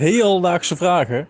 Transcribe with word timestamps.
Heeldaagse 0.00 0.76
vragen. 0.76 1.28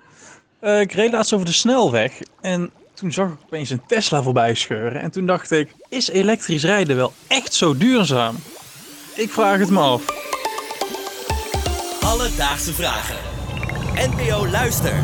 Eh, 0.60 0.80
ik 0.80 0.92
reed 0.92 1.12
laatst 1.12 1.32
over 1.32 1.46
de 1.46 1.52
snelweg 1.52 2.12
en 2.40 2.70
toen 2.94 3.12
zag 3.12 3.28
ik 3.28 3.39
opeens 3.44 3.70
een 3.70 3.82
Tesla 3.86 4.22
voorbij 4.22 4.54
scheuren. 4.54 5.00
En 5.00 5.11
toen 5.11 5.27
dacht 5.27 5.50
ik, 5.50 5.74
is 5.88 6.11
elektrisch 6.11 6.64
rijden 6.64 6.96
wel 6.96 7.12
echt 7.27 7.54
zo 7.54 7.77
duurzaam? 7.77 8.37
Ik 9.14 9.30
vraag 9.30 9.59
het 9.59 9.71
me 9.71 9.80
af. 9.80 10.04
Alledaagse 12.04 12.72
vragen. 12.72 13.17
NPO 13.95 14.46
Luister. 14.46 14.95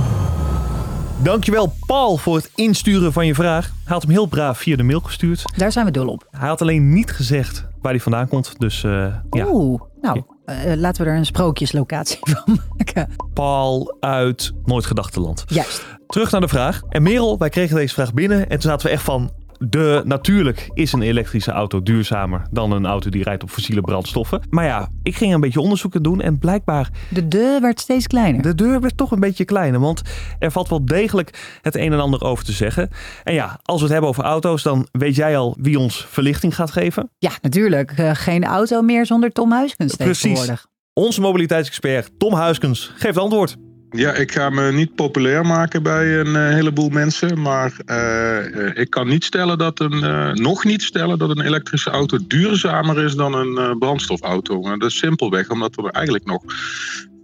Dankjewel 1.22 1.72
Paul 1.86 2.16
voor 2.16 2.36
het 2.36 2.50
insturen 2.54 3.12
van 3.12 3.26
je 3.26 3.34
vraag. 3.34 3.64
Hij 3.64 3.92
had 3.92 4.02
hem 4.02 4.10
heel 4.10 4.26
braaf 4.26 4.58
via 4.58 4.76
de 4.76 4.82
mail 4.82 5.00
gestuurd. 5.00 5.42
Daar 5.56 5.72
zijn 5.72 5.84
we 5.84 5.90
dol 5.90 6.08
op. 6.08 6.28
Hij 6.30 6.48
had 6.48 6.60
alleen 6.60 6.92
niet 6.92 7.10
gezegd 7.10 7.66
waar 7.80 7.92
hij 7.92 8.00
vandaan 8.00 8.28
komt. 8.28 8.54
Dus 8.58 8.84
eh, 8.84 9.14
ja, 9.30 9.46
Oeh, 9.48 9.82
nou, 10.00 10.22
eh, 10.46 10.74
laten 10.74 11.04
we 11.04 11.10
er 11.10 11.16
een 11.16 11.26
sprookjeslocatie 11.26 12.18
van 12.44 12.60
maken. 12.76 13.08
Paul 13.34 13.96
uit 14.00 14.52
Nooit 14.64 14.86
Gedachtenland. 14.86 15.44
Juist. 15.46 15.84
Terug 16.06 16.30
naar 16.30 16.40
de 16.40 16.48
vraag. 16.48 16.82
En 16.88 17.02
Merel, 17.02 17.38
wij 17.38 17.48
kregen 17.48 17.76
deze 17.76 17.94
vraag 17.94 18.14
binnen 18.14 18.40
en 18.40 18.48
toen 18.48 18.70
zaten 18.70 18.86
we 18.86 18.92
echt 18.92 19.02
van... 19.02 19.30
De, 19.58 20.02
natuurlijk 20.04 20.70
is 20.74 20.92
een 20.92 21.02
elektrische 21.02 21.50
auto 21.50 21.82
duurzamer 21.82 22.42
dan 22.50 22.72
een 22.72 22.86
auto 22.86 23.10
die 23.10 23.22
rijdt 23.22 23.42
op 23.42 23.50
fossiele 23.50 23.80
brandstoffen. 23.80 24.40
Maar 24.50 24.64
ja, 24.64 24.88
ik 25.02 25.16
ging 25.16 25.34
een 25.34 25.40
beetje 25.40 25.60
onderzoeken 25.60 26.02
doen 26.02 26.20
en 26.20 26.38
blijkbaar 26.38 26.88
De 27.08 27.28
de 27.28 27.58
werd 27.60 27.80
steeds 27.80 28.06
kleiner. 28.06 28.42
de 28.42 28.54
deur 28.54 28.80
werd 28.80 28.96
toch 28.96 29.10
een 29.10 29.20
beetje 29.20 29.44
kleiner. 29.44 29.80
Want 29.80 30.02
er 30.38 30.50
valt 30.50 30.68
wel 30.68 30.84
degelijk 30.84 31.58
het 31.62 31.76
een 31.76 31.92
en 31.92 32.00
ander 32.00 32.22
over 32.22 32.44
te 32.44 32.52
zeggen. 32.52 32.88
En 33.24 33.34
ja, 33.34 33.60
als 33.62 33.76
we 33.76 33.82
het 33.82 33.92
hebben 33.92 34.10
over 34.10 34.24
auto's, 34.24 34.62
dan 34.62 34.88
weet 34.92 35.14
jij 35.14 35.36
al 35.36 35.56
wie 35.60 35.78
ons 35.78 36.06
verlichting 36.08 36.54
gaat 36.54 36.70
geven. 36.70 37.10
Ja, 37.18 37.30
natuurlijk. 37.42 37.90
Eh, 37.90 38.10
geen 38.14 38.44
auto 38.44 38.82
meer 38.82 39.06
zonder 39.06 39.32
Tom 39.32 39.52
Huiskens 39.52 39.94
Precies. 39.96 40.20
tegenwoordig. 40.20 40.66
Onze 40.92 41.20
mobiliteitsexpert 41.20 42.10
Tom 42.18 42.32
Huiskens 42.32 42.92
geeft 42.96 43.18
antwoord. 43.18 43.56
Ja, 43.90 44.12
ik 44.12 44.32
ga 44.32 44.50
me 44.50 44.72
niet 44.72 44.94
populair 44.94 45.46
maken 45.46 45.82
bij 45.82 46.18
een 46.18 46.36
eh, 46.36 46.48
heleboel 46.48 46.88
mensen. 46.88 47.40
Maar 47.40 47.72
eh, 47.84 48.66
eh, 48.68 48.78
ik 48.78 48.90
kan 48.90 49.08
niet 49.08 49.24
stellen 49.24 49.58
dat 49.58 49.80
een, 49.80 50.34
nog 50.42 50.64
niet 50.64 50.82
stellen 50.82 51.18
dat 51.18 51.30
een 51.30 51.44
elektrische 51.44 51.90
auto 51.90 52.18
duurzamer 52.26 53.04
is 53.04 53.14
dan 53.14 53.34
een 53.34 53.78
brandstofauto. 53.78 54.78
Dat 54.78 54.90
is 54.90 54.98
simpelweg 54.98 55.50
omdat 55.50 55.76
er 55.76 55.84
eigenlijk 55.84 56.24
nog 56.24 56.42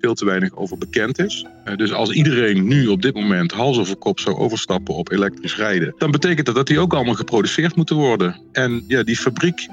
veel 0.01 0.15
te 0.15 0.25
weinig 0.25 0.57
over 0.57 0.79
bekend 0.79 1.19
is. 1.19 1.47
Dus 1.77 1.93
als 1.93 2.11
iedereen 2.11 2.67
nu 2.67 2.87
op 2.87 3.03
dit 3.03 3.15
moment 3.15 3.53
hals 3.53 3.79
over 3.79 3.97
kop 3.97 4.21
zou 4.21 4.37
overstappen 4.37 4.95
op 4.95 5.11
elektrisch 5.11 5.57
rijden, 5.57 5.95
dan 5.99 6.11
betekent 6.11 6.47
dat 6.47 6.55
dat 6.55 6.67
die 6.67 6.79
ook 6.79 6.95
allemaal 6.95 7.15
geproduceerd 7.15 7.77
moeten 7.77 7.97
worden. 7.97 8.41
En 8.53 8.85
ja, 8.89 9.03
die 9.03 9.17
fabriek 9.17 9.69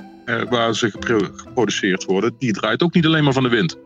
waar 0.50 0.76
ze 0.76 0.92
gepro- 0.92 1.30
geproduceerd 1.36 2.06
worden, 2.06 2.36
die 2.40 2.54
draait 2.54 2.84
ook 2.84 2.94
niet 2.94 3.06
alleen 3.06 3.24
maar 3.24 3.34
van 3.34 3.44
de 3.44 3.50
wind. 3.50 3.78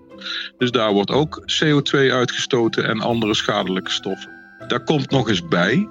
Dus 0.57 0.71
daar 0.71 0.93
wordt 0.93 1.11
ook 1.11 1.43
CO2 1.63 2.11
uitgestoten 2.11 2.87
en 2.87 3.01
andere 3.01 3.33
schadelijke 3.33 3.91
stoffen. 3.91 4.31
Daar 4.67 4.83
komt 4.83 5.09
nog 5.09 5.29
eens 5.29 5.47
bij 5.47 5.89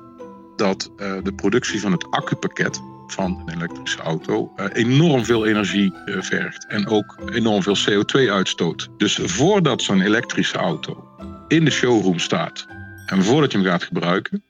dat 0.57 0.91
eh, 0.97 1.15
de 1.23 1.35
productie 1.35 1.81
van 1.81 1.93
het 1.93 2.11
accupakket 2.11 2.81
van 3.07 3.43
een 3.47 3.55
elektrische 3.55 3.99
auto 3.99 4.53
eh, 4.57 4.67
enorm 4.73 5.25
veel 5.25 5.47
energie 5.47 5.95
eh, 6.05 6.17
vergt 6.21 6.67
en 6.67 6.87
ook 6.87 7.19
enorm 7.33 7.63
veel 7.63 7.77
CO2 7.77 8.31
uitstoot. 8.31 8.89
Dus 8.97 9.19
voordat 9.23 9.83
zo'n 9.83 10.01
elektrische 10.01 10.59
auto 10.59 11.09
in 11.49 11.65
de 11.65 11.71
showroom 11.71 12.19
staat 12.19 12.67
en 13.07 13.25
voordat 13.25 13.53
je 13.53 13.59
hem 13.59 13.67
gaat 13.67 13.85
gebruiken, 13.85 14.43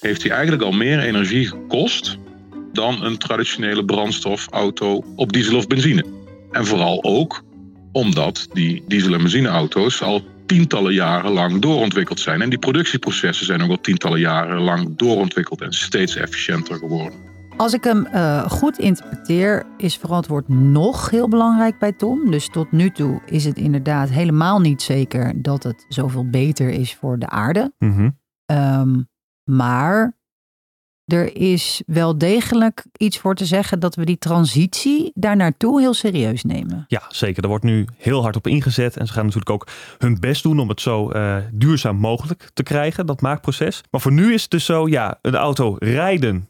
heeft 0.00 0.22
hij 0.22 0.30
eigenlijk 0.30 0.62
al 0.62 0.72
meer 0.72 0.98
energie 0.98 1.46
gekost 1.46 2.18
dan 2.72 3.04
een 3.04 3.18
traditionele 3.18 3.84
brandstofauto 3.84 5.04
op 5.16 5.32
diesel 5.32 5.56
of 5.56 5.66
benzine. 5.66 6.04
En 6.50 6.66
vooral 6.66 7.04
ook 7.04 7.42
omdat 7.96 8.48
die 8.52 8.84
diesel- 8.86 9.12
en 9.12 9.18
benzineauto's 9.18 10.02
al 10.02 10.22
tientallen 10.46 10.94
jaren 10.94 11.32
lang 11.32 11.58
doorontwikkeld 11.58 12.20
zijn. 12.20 12.42
En 12.42 12.48
die 12.50 12.58
productieprocessen 12.58 13.46
zijn 13.46 13.62
ook 13.62 13.70
al 13.70 13.80
tientallen 13.80 14.20
jaren 14.20 14.60
lang 14.60 14.96
doorontwikkeld 14.96 15.60
en 15.60 15.72
steeds 15.72 16.16
efficiënter 16.16 16.76
geworden. 16.76 17.18
Als 17.56 17.72
ik 17.72 17.84
hem 17.84 18.06
eh, 18.06 18.50
goed 18.50 18.78
interpreteer, 18.78 19.66
is 19.76 19.96
vooral 19.96 20.16
het 20.16 20.26
woord 20.26 20.48
nog 20.48 21.10
heel 21.10 21.28
belangrijk 21.28 21.78
bij 21.78 21.92
Tom. 21.92 22.30
Dus 22.30 22.48
tot 22.48 22.72
nu 22.72 22.90
toe 22.90 23.20
is 23.26 23.44
het 23.44 23.56
inderdaad 23.56 24.10
helemaal 24.10 24.60
niet 24.60 24.82
zeker 24.82 25.42
dat 25.42 25.62
het 25.62 25.84
zoveel 25.88 26.30
beter 26.30 26.68
is 26.68 26.94
voor 26.94 27.18
de 27.18 27.28
aarde. 27.28 27.72
Ehm, 28.46 29.02
maar 29.44 30.16
er 31.06 31.36
is 31.36 31.82
wel 31.86 32.18
degelijk 32.18 32.84
iets 32.96 33.18
voor 33.18 33.34
te 33.34 33.44
zeggen 33.44 33.80
dat 33.80 33.94
we 33.94 34.04
die 34.04 34.18
transitie 34.18 35.10
daar 35.14 35.36
naartoe 35.36 35.80
heel 35.80 35.94
serieus 35.94 36.42
nemen. 36.42 36.84
Ja, 36.88 37.02
zeker. 37.08 37.42
Er 37.42 37.48
wordt 37.48 37.64
nu 37.64 37.86
heel 37.96 38.22
hard 38.22 38.36
op 38.36 38.46
ingezet. 38.46 38.96
En 38.96 39.06
ze 39.06 39.12
gaan 39.12 39.24
natuurlijk 39.24 39.50
ook 39.50 39.66
hun 39.98 40.20
best 40.20 40.42
doen 40.42 40.58
om 40.58 40.68
het 40.68 40.80
zo 40.80 41.10
eh, 41.10 41.36
duurzaam 41.52 41.96
mogelijk 41.96 42.50
te 42.54 42.62
krijgen, 42.62 43.06
dat 43.06 43.20
maakproces. 43.20 43.82
Maar 43.90 44.00
voor 44.00 44.12
nu 44.12 44.32
is 44.32 44.42
het 44.42 44.50
dus 44.50 44.64
zo, 44.64 44.88
ja, 44.88 45.18
een 45.22 45.34
auto 45.34 45.76
rijden, 45.78 46.48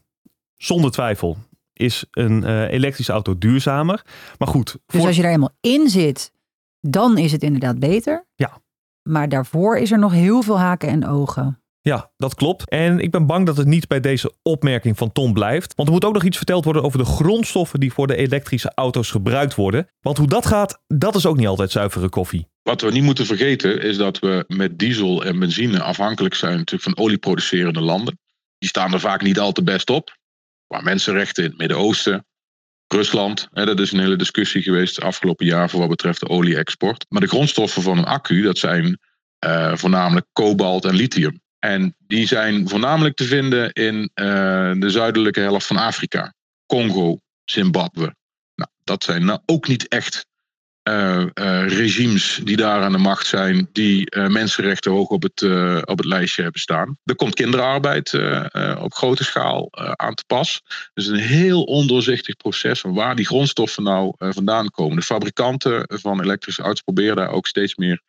zonder 0.55 0.91
twijfel, 0.91 1.37
is 1.73 2.05
een 2.11 2.43
eh, 2.43 2.71
elektrische 2.71 3.11
auto 3.11 3.37
duurzamer. 3.37 4.05
Maar 4.37 4.47
goed, 4.47 4.77
Dus 4.85 5.05
als 5.05 5.15
je 5.15 5.23
er 5.23 5.31
eenmaal 5.31 5.55
in 5.61 5.89
zit, 5.89 6.31
dan 6.79 7.17
is 7.17 7.31
het 7.31 7.43
inderdaad 7.43 7.79
beter. 7.79 8.25
Ja. 8.35 8.61
Maar 9.01 9.29
daarvoor 9.29 9.77
is 9.77 9.91
er 9.91 9.99
nog 9.99 10.11
heel 10.11 10.41
veel 10.41 10.59
haken 10.59 10.89
en 10.89 11.07
ogen. 11.07 11.61
Ja, 11.87 12.11
dat 12.17 12.35
klopt. 12.35 12.69
En 12.69 12.99
ik 12.99 13.11
ben 13.11 13.25
bang 13.25 13.45
dat 13.45 13.57
het 13.57 13.67
niet 13.67 13.87
bij 13.87 13.99
deze 13.99 14.33
opmerking 14.41 14.97
van 14.97 15.11
Tom 15.11 15.33
blijft. 15.33 15.75
Want 15.75 15.87
er 15.87 15.93
moet 15.93 16.05
ook 16.05 16.13
nog 16.13 16.23
iets 16.23 16.37
verteld 16.37 16.63
worden 16.63 16.83
over 16.83 16.99
de 16.99 17.05
grondstoffen 17.05 17.79
die 17.79 17.93
voor 17.93 18.07
de 18.07 18.15
elektrische 18.15 18.71
auto's 18.75 19.11
gebruikt 19.11 19.55
worden. 19.55 19.89
Want 20.01 20.17
hoe 20.17 20.27
dat 20.27 20.45
gaat, 20.45 20.81
dat 20.87 21.15
is 21.15 21.25
ook 21.25 21.37
niet 21.37 21.47
altijd 21.47 21.71
zuivere 21.71 22.09
koffie. 22.09 22.47
Wat 22.61 22.81
we 22.81 22.91
niet 22.91 23.03
moeten 23.03 23.25
vergeten 23.25 23.81
is 23.81 23.97
dat 23.97 24.19
we 24.19 24.43
met 24.47 24.79
diesel 24.79 25.23
en 25.23 25.39
benzine 25.39 25.81
afhankelijk 25.81 26.35
zijn 26.35 26.61
van 26.65 26.97
olieproducerende 26.97 27.81
landen. 27.81 28.19
Die 28.57 28.69
staan 28.69 28.93
er 28.93 28.99
vaak 28.99 29.21
niet 29.21 29.39
al 29.39 29.51
te 29.51 29.63
best 29.63 29.89
op. 29.89 30.17
Qua 30.67 30.81
mensenrechten 30.81 31.43
in 31.43 31.49
het 31.49 31.59
Midden-Oosten, 31.59 32.25
Rusland. 32.87 33.47
Hè, 33.51 33.65
dat 33.65 33.79
is 33.79 33.91
een 33.91 33.99
hele 33.99 34.15
discussie 34.15 34.61
geweest 34.61 35.01
afgelopen 35.01 35.45
jaar 35.45 35.69
voor 35.69 35.79
wat 35.79 35.89
betreft 35.89 36.19
de 36.19 36.29
olie-export. 36.29 37.05
Maar 37.09 37.21
de 37.21 37.27
grondstoffen 37.27 37.81
van 37.81 37.97
een 37.97 38.05
accu, 38.05 38.41
dat 38.41 38.57
zijn 38.57 38.99
eh, 39.39 39.75
voornamelijk 39.75 40.25
kobalt 40.33 40.85
en 40.85 40.95
lithium. 40.95 41.45
En 41.59 41.95
die 41.99 42.27
zijn 42.27 42.69
voornamelijk 42.69 43.15
te 43.15 43.23
vinden 43.23 43.71
in 43.73 44.09
eh, 44.13 44.25
de 44.73 44.89
zuidelijke 44.89 45.39
helft 45.39 45.65
van 45.65 45.77
Afrika. 45.77 46.33
Congo, 46.65 47.19
Zimbabwe. 47.43 48.15
Nou, 48.55 48.69
dat 48.83 49.03
zijn 49.03 49.25
nou 49.25 49.39
ook 49.45 49.67
niet 49.67 49.87
echt 49.87 50.26
eh, 50.87 51.21
eh, 51.33 51.67
regimes 51.67 52.39
die 52.43 52.57
daar 52.57 52.81
aan 52.81 52.91
de 52.91 52.97
macht 52.97 53.27
zijn, 53.27 53.69
die 53.71 54.09
eh, 54.09 54.27
mensenrechten 54.27 54.91
hoog 54.91 55.09
op 55.09 55.23
het, 55.23 55.41
op 55.85 55.97
het 55.97 56.05
lijstje 56.05 56.41
hebben 56.41 56.61
staan. 56.61 56.97
Er 57.03 57.15
komt 57.15 57.33
kinderarbeid 57.33 58.13
op 58.79 58.93
grote 58.93 59.23
schaal 59.23 59.67
aan 59.95 60.13
te 60.13 60.23
pas. 60.27 60.61
Dus 60.93 61.07
een 61.07 61.15
heel 61.15 61.63
ondoorzichtig 61.63 62.37
proces 62.37 62.79
van 62.79 62.93
waar 62.93 63.15
die 63.15 63.25
grondstoffen 63.25 63.83
nou 63.83 64.13
vandaan 64.17 64.69
komen. 64.69 64.95
De 64.95 65.01
fabrikanten 65.01 65.85
van 65.87 66.21
elektrische 66.21 66.61
auto's 66.61 66.81
proberen 66.81 67.15
daar 67.15 67.31
ook 67.31 67.47
steeds 67.47 67.75
meer 67.75 68.01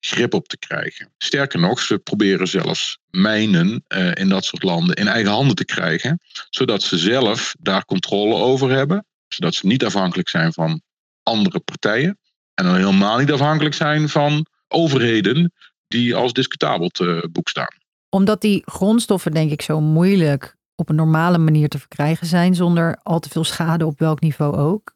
grip 0.00 0.34
op 0.34 0.48
te 0.48 0.58
krijgen. 0.58 1.12
Sterker 1.18 1.60
nog, 1.60 1.80
ze 1.80 1.98
proberen 1.98 2.48
zelfs 2.48 2.98
mijnen 3.10 3.84
in 4.14 4.28
dat 4.28 4.44
soort 4.44 4.62
landen 4.62 4.96
in 4.96 5.08
eigen 5.08 5.32
handen 5.32 5.56
te 5.56 5.64
krijgen, 5.64 6.20
zodat 6.50 6.82
ze 6.82 6.98
zelf 6.98 7.54
daar 7.60 7.84
controle 7.84 8.34
over 8.34 8.70
hebben, 8.70 9.06
zodat 9.28 9.54
ze 9.54 9.66
niet 9.66 9.84
afhankelijk 9.84 10.28
zijn 10.28 10.52
van 10.52 10.82
andere 11.24 11.60
partijen. 11.60 12.18
En 12.54 12.64
dan 12.64 12.74
helemaal 12.74 13.18
niet 13.18 13.32
afhankelijk 13.32 13.74
zijn 13.74 14.08
van 14.08 14.46
overheden 14.68 15.52
die 15.88 16.14
als 16.14 16.32
discutabel 16.32 16.88
te 16.88 17.28
boek 17.32 17.48
staan. 17.48 17.76
Omdat 18.08 18.40
die 18.40 18.62
grondstoffen 18.64 19.32
denk 19.32 19.50
ik 19.50 19.62
zo 19.62 19.80
moeilijk 19.80 20.56
op 20.74 20.88
een 20.88 20.96
normale 20.96 21.38
manier 21.38 21.68
te 21.68 21.78
verkrijgen 21.78 22.26
zijn 22.26 22.54
zonder 22.54 22.98
al 23.02 23.20
te 23.20 23.28
veel 23.28 23.44
schade 23.44 23.86
op 23.86 23.98
welk 23.98 24.20
niveau 24.20 24.56
ook. 24.56 24.94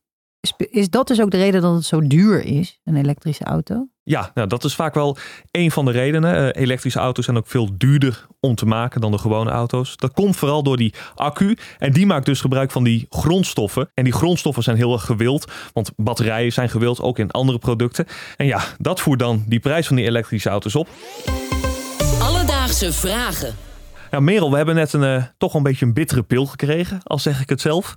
Is, 0.71 0.91
dat 0.91 1.09
dus 1.09 1.21
ook 1.21 1.31
de 1.31 1.37
reden 1.37 1.62
dat 1.62 1.75
het 1.75 1.84
zo 1.84 2.06
duur 2.06 2.44
is, 2.44 2.81
een 2.84 2.97
elektrische 2.97 3.44
auto? 3.44 3.88
Ja, 4.08 4.30
nou, 4.34 4.48
dat 4.48 4.64
is 4.64 4.74
vaak 4.74 4.94
wel 4.94 5.16
een 5.50 5.70
van 5.70 5.84
de 5.84 5.91
redenen. 5.91 6.54
Eh, 6.54 6.62
elektrische 6.62 6.98
auto's 6.98 7.24
zijn 7.24 7.36
ook 7.36 7.46
veel 7.46 7.69
duurder 7.78 8.26
om 8.40 8.55
te 8.55 8.66
maken 8.66 9.00
dan 9.00 9.10
de 9.10 9.19
gewone 9.19 9.50
auto's. 9.50 9.96
Dat 9.96 10.12
komt 10.12 10.37
vooral 10.37 10.62
door 10.62 10.76
die 10.76 10.94
accu. 11.14 11.56
En 11.78 11.93
die 11.93 12.06
maakt 12.06 12.26
dus 12.26 12.40
gebruik 12.40 12.70
van 12.70 12.84
die 12.84 13.06
grondstoffen. 13.10 13.90
En 13.94 14.05
die 14.05 14.12
grondstoffen 14.12 14.62
zijn 14.62 14.76
heel 14.76 14.93
erg 14.93 15.05
gewild. 15.05 15.52
Want 15.72 15.90
batterijen 15.96 16.52
zijn 16.52 16.69
gewild, 16.69 17.00
ook 17.00 17.19
in 17.19 17.31
andere 17.31 17.58
producten. 17.58 18.06
En 18.37 18.46
ja, 18.46 18.60
dat 18.78 19.00
voert 19.00 19.19
dan 19.19 19.44
die 19.46 19.60
prijs 19.60 19.87
van 19.87 19.96
die 19.96 20.06
elektrische 20.06 20.49
auto's 20.49 20.75
op. 20.75 20.88
Alledaagse 22.20 22.93
vragen. 22.93 23.54
Ja, 24.11 24.20
Merel, 24.20 24.50
we 24.50 24.56
hebben 24.56 24.75
net 24.75 24.93
een, 24.93 25.04
eh, 25.04 25.25
toch 25.38 25.54
een 25.54 25.62
beetje 25.62 25.87
een 25.87 25.93
bittere 25.93 26.22
pil 26.22 26.46
gekregen, 26.46 27.00
al 27.04 27.19
zeg 27.19 27.40
ik 27.40 27.49
het 27.49 27.61
zelf. 27.61 27.94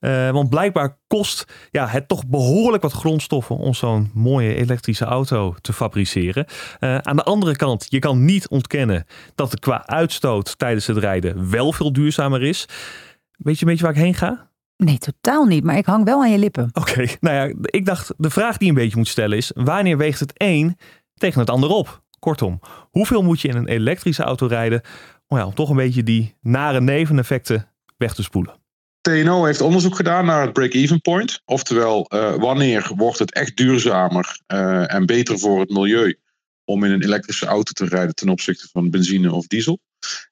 Eh, 0.00 0.30
want 0.30 0.50
blijkbaar 0.50 0.98
kost 1.06 1.44
ja, 1.70 1.86
het 1.86 2.08
toch 2.08 2.26
behoorlijk 2.26 2.82
wat 2.82 2.92
grondstoffen 2.92 3.56
om 3.56 3.74
zo'n 3.74 4.10
mooie 4.14 4.54
elektrische 4.54 5.04
auto 5.04 5.54
te 5.60 5.72
fabriceren. 5.72 6.46
Eh, 6.78 6.98
aan 6.98 7.16
de 7.16 7.22
andere 7.22 7.56
kant, 7.56 7.86
je 7.88 7.98
kan 7.98 8.24
niet 8.24 8.48
ontkennen 8.48 9.06
dat 9.34 9.50
het 9.50 9.60
qua 9.60 9.86
uitstoot 9.86 10.58
tijdens 10.58 10.86
het 10.86 10.96
rijden 10.96 11.50
wel 11.50 11.72
veel 11.72 11.92
duurzamer 11.92 12.42
is. 12.42 12.66
Weet 13.36 13.58
je 13.58 13.64
een 13.64 13.70
beetje 13.70 13.84
waar 13.84 13.94
ik 13.94 14.02
heen 14.02 14.14
ga? 14.14 14.50
Nee, 14.76 14.98
totaal 14.98 15.44
niet. 15.44 15.64
Maar 15.64 15.76
ik 15.76 15.86
hang 15.86 16.04
wel 16.04 16.22
aan 16.22 16.30
je 16.30 16.38
lippen. 16.38 16.70
Oké, 16.72 17.06
nou 17.20 17.36
ja, 17.36 17.54
ik 17.60 17.84
dacht 17.84 18.12
de 18.16 18.30
vraag 18.30 18.56
die 18.56 18.66
je 18.66 18.72
een 18.72 18.80
beetje 18.80 18.96
moet 18.96 19.08
stellen 19.08 19.36
is: 19.36 19.50
wanneer 19.54 19.96
weegt 19.96 20.20
het 20.20 20.32
een 20.34 20.78
tegen 21.14 21.40
het 21.40 21.50
ander 21.50 21.70
op? 21.70 22.02
Kortom, 22.18 22.60
hoeveel 22.90 23.22
moet 23.22 23.40
je 23.40 23.48
in 23.48 23.56
een 23.56 23.68
elektrische 23.68 24.22
auto 24.22 24.46
rijden 24.46 24.80
om, 25.26 25.38
ja, 25.38 25.46
om 25.46 25.54
toch 25.54 25.70
een 25.70 25.76
beetje 25.76 26.02
die 26.02 26.36
nare 26.40 26.80
neveneffecten 26.80 27.68
weg 27.96 28.14
te 28.14 28.22
spoelen? 28.22 28.59
TNO 29.00 29.44
heeft 29.44 29.60
onderzoek 29.60 29.96
gedaan 29.96 30.24
naar 30.24 30.42
het 30.42 30.52
break-even 30.52 31.00
point. 31.00 31.42
Oftewel, 31.44 32.10
uh, 32.14 32.34
wanneer 32.34 32.90
wordt 32.96 33.18
het 33.18 33.32
echt 33.32 33.56
duurzamer 33.56 34.40
uh, 34.48 34.94
en 34.94 35.06
beter 35.06 35.38
voor 35.38 35.60
het 35.60 35.70
milieu 35.70 36.18
om 36.64 36.84
in 36.84 36.90
een 36.90 37.02
elektrische 37.02 37.46
auto 37.46 37.72
te 37.72 37.94
rijden 37.94 38.14
ten 38.14 38.28
opzichte 38.28 38.68
van 38.72 38.90
benzine 38.90 39.32
of 39.32 39.46
diesel. 39.46 39.78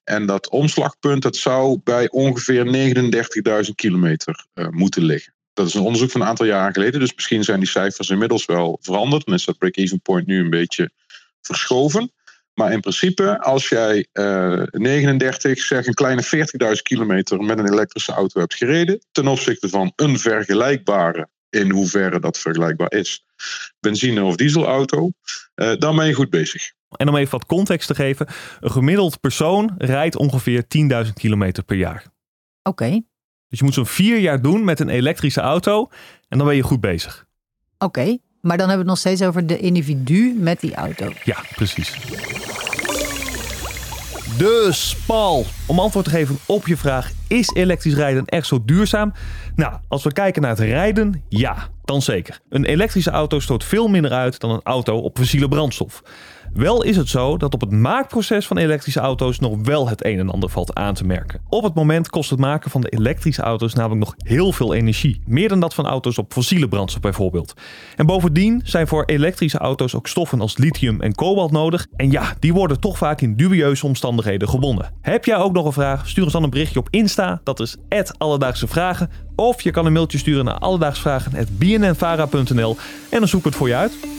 En 0.03 0.25
dat 0.25 0.49
omslagpunt 0.49 1.21
dat 1.21 1.35
zou 1.35 1.79
bij 1.83 2.09
ongeveer 2.09 2.93
39.000 3.65 3.71
kilometer 3.75 4.45
uh, 4.53 4.67
moeten 4.67 5.03
liggen. 5.03 5.33
Dat 5.53 5.67
is 5.67 5.73
een 5.73 5.81
onderzoek 5.81 6.11
van 6.11 6.21
een 6.21 6.27
aantal 6.27 6.45
jaren 6.45 6.73
geleden, 6.73 6.99
dus 6.99 7.15
misschien 7.15 7.43
zijn 7.43 7.59
die 7.59 7.69
cijfers 7.69 8.09
inmiddels 8.09 8.45
wel 8.45 8.77
veranderd. 8.81 9.25
En 9.25 9.33
is 9.33 9.45
dat 9.45 9.57
break-even 9.57 10.01
point 10.01 10.27
nu 10.27 10.39
een 10.39 10.49
beetje 10.49 10.91
verschoven. 11.41 12.11
Maar 12.59 12.71
in 12.71 12.79
principe, 12.79 13.41
als 13.41 13.69
jij 13.69 14.07
uh, 14.13 14.63
39, 14.71 15.59
zeg 15.59 15.87
een 15.87 15.93
kleine 15.93 16.23
40.000 16.23 16.81
kilometer 16.81 17.41
met 17.41 17.59
een 17.59 17.71
elektrische 17.71 18.11
auto 18.11 18.39
hebt 18.39 18.55
gereden, 18.55 18.99
ten 19.11 19.27
opzichte 19.27 19.69
van 19.69 19.93
een 19.95 20.19
vergelijkbare, 20.19 21.27
in 21.49 21.71
hoeverre 21.71 22.19
dat 22.19 22.37
vergelijkbaar 22.37 22.91
is, 22.91 23.25
benzine- 23.79 24.23
of 24.23 24.35
dieselauto, 24.35 25.11
uh, 25.55 25.75
dan 25.75 25.95
ben 25.95 26.07
je 26.07 26.13
goed 26.13 26.29
bezig. 26.29 26.71
En 26.89 27.07
om 27.07 27.15
even 27.15 27.31
wat 27.31 27.45
context 27.45 27.87
te 27.87 27.95
geven, 27.95 28.27
een 28.59 28.71
gemiddeld 28.71 29.19
persoon 29.19 29.75
rijdt 29.77 30.15
ongeveer 30.15 30.63
10.000 31.05 31.13
kilometer 31.13 31.63
per 31.63 31.77
jaar. 31.77 32.03
Oké. 32.63 32.83
Okay. 32.83 33.03
Dus 33.47 33.59
je 33.59 33.65
moet 33.65 33.73
zo'n 33.73 33.85
vier 33.85 34.17
jaar 34.17 34.41
doen 34.41 34.63
met 34.63 34.79
een 34.79 34.89
elektrische 34.89 35.41
auto 35.41 35.89
en 36.27 36.37
dan 36.37 36.47
ben 36.47 36.55
je 36.55 36.61
goed 36.63 36.81
bezig. 36.81 37.25
Oké, 37.77 37.99
okay, 37.99 38.19
maar 38.41 38.57
dan 38.57 38.69
hebben 38.69 38.85
we 38.85 38.91
het 38.91 39.03
nog 39.03 39.13
steeds 39.13 39.29
over 39.29 39.47
de 39.47 39.57
individu 39.57 40.35
met 40.37 40.59
die 40.59 40.75
auto. 40.75 41.11
Ja, 41.23 41.43
precies. 41.55 41.97
Dus 44.37 44.95
Paul, 45.05 45.45
om 45.65 45.79
antwoord 45.79 46.05
te 46.05 46.11
geven 46.11 46.37
op 46.45 46.67
je 46.67 46.77
vraag: 46.77 47.11
is 47.27 47.53
elektrisch 47.53 47.95
rijden 47.95 48.25
echt 48.25 48.47
zo 48.47 48.59
duurzaam? 48.65 49.13
Nou, 49.55 49.73
als 49.87 50.03
we 50.03 50.13
kijken 50.13 50.41
naar 50.41 50.51
het 50.51 50.59
rijden, 50.59 51.23
ja, 51.29 51.67
dan 51.85 52.01
zeker. 52.01 52.39
Een 52.49 52.65
elektrische 52.65 53.11
auto 53.11 53.39
stoot 53.39 53.63
veel 53.63 53.87
minder 53.87 54.11
uit 54.11 54.39
dan 54.39 54.49
een 54.49 54.61
auto 54.63 54.97
op 54.97 55.17
fossiele 55.17 55.47
brandstof. 55.47 56.01
Wel 56.53 56.83
is 56.83 56.97
het 56.97 57.09
zo 57.09 57.37
dat 57.37 57.53
op 57.53 57.61
het 57.61 57.71
maakproces 57.71 58.47
van 58.47 58.57
elektrische 58.57 58.99
auto's 58.99 59.39
nog 59.39 59.57
wel 59.63 59.89
het 59.89 60.05
een 60.05 60.19
en 60.19 60.29
ander 60.29 60.49
valt 60.49 60.75
aan 60.75 60.93
te 60.93 61.05
merken. 61.05 61.41
Op 61.49 61.63
het 61.63 61.73
moment 61.73 62.09
kost 62.09 62.29
het 62.29 62.39
maken 62.39 62.71
van 62.71 62.81
de 62.81 62.89
elektrische 62.89 63.41
auto's 63.41 63.73
namelijk 63.73 63.99
nog 63.99 64.13
heel 64.17 64.51
veel 64.51 64.73
energie. 64.73 65.21
Meer 65.25 65.49
dan 65.49 65.59
dat 65.59 65.73
van 65.73 65.87
auto's 65.87 66.17
op 66.17 66.33
fossiele 66.33 66.67
brandstof 66.67 67.01
bijvoorbeeld. 67.01 67.53
En 67.95 68.05
bovendien 68.05 68.61
zijn 68.63 68.87
voor 68.87 69.05
elektrische 69.05 69.57
auto's 69.57 69.95
ook 69.95 70.07
stoffen 70.07 70.41
als 70.41 70.57
lithium 70.57 71.01
en 71.01 71.15
kobalt 71.15 71.51
nodig. 71.51 71.87
En 71.95 72.11
ja, 72.11 72.33
die 72.39 72.53
worden 72.53 72.79
toch 72.79 72.97
vaak 72.97 73.21
in 73.21 73.35
dubieuze 73.35 73.85
omstandigheden 73.85 74.49
gewonnen. 74.49 74.93
Heb 75.01 75.25
jij 75.25 75.37
ook 75.37 75.53
nog 75.53 75.65
een 75.65 75.73
vraag? 75.73 76.07
Stuur 76.07 76.23
ons 76.23 76.33
dan 76.33 76.43
een 76.43 76.49
berichtje 76.49 76.79
op 76.79 76.87
Insta. 76.89 77.41
Dat 77.43 77.59
is 77.59 77.77
Alledaagse 78.17 78.67
Vragen. 78.67 79.09
Of 79.35 79.61
je 79.61 79.71
kan 79.71 79.85
een 79.85 79.93
mailtje 79.93 80.17
sturen 80.17 80.45
naar 80.45 80.57
alledaagsvragen.bnnvara.nl 80.57 82.77
en 83.09 83.19
dan 83.19 83.27
zoek 83.27 83.39
ik 83.39 83.45
het 83.45 83.55
voor 83.55 83.67
je 83.67 83.75
uit. 83.75 84.18